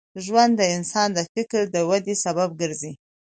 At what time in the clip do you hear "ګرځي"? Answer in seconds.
2.61-2.93